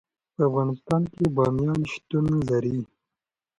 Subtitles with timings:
[0.35, 2.77] په افغانستان کې بامیان شتون لري.